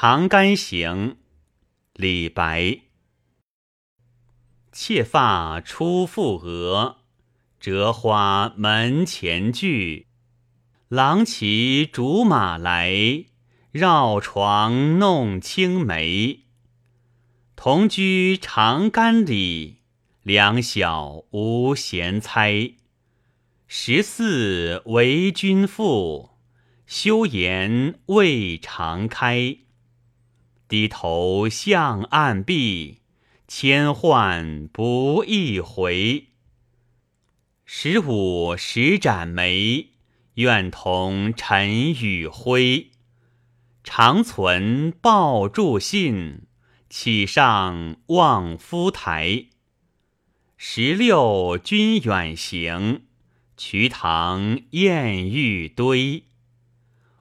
[0.00, 1.16] 长干行，
[1.94, 2.82] 李白。
[4.70, 6.98] 妾发初覆额，
[7.58, 10.06] 折花门前剧。
[10.86, 13.24] 郎骑竹马来，
[13.72, 16.44] 绕床弄青梅。
[17.56, 19.78] 同居长干里，
[20.22, 22.74] 两小无嫌猜。
[23.66, 26.38] 十四为君妇，
[26.86, 29.58] 休言未尝开。
[30.68, 32.98] 低头向暗壁。
[33.48, 36.26] 千唤不一回，
[37.64, 39.92] 十五十盏梅，
[40.34, 42.90] 愿同尘与灰。
[43.82, 46.42] 长存报祝信，
[46.90, 49.46] 岂上望夫台。
[50.58, 53.04] 十六君远行，
[53.56, 56.24] 瞿塘滟玉堆。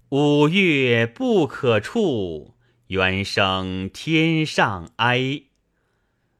[0.09, 2.56] 五月不可触，
[2.87, 5.43] 猿声天上哀。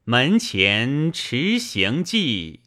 [0.06, 2.62] 门前迟行迹，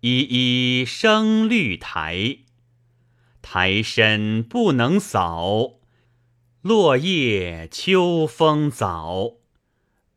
[0.00, 2.38] 依依生绿苔。
[3.42, 5.80] 苔深不能扫，
[6.62, 9.32] 落叶秋风早。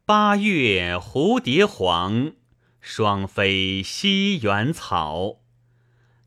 [0.05, 2.33] 八月蝴蝶黄，
[2.79, 5.39] 双飞西园草。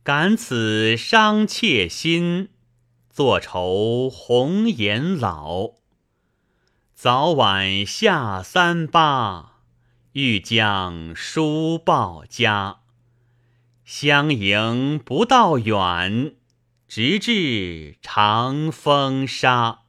[0.02, 2.48] 感此伤妾心，
[3.08, 5.74] 坐愁红颜老。
[7.02, 9.52] 早晚下三巴。
[10.12, 12.80] 欲将书报家，
[13.86, 16.34] 相迎不道远，
[16.86, 19.84] 直至长风沙。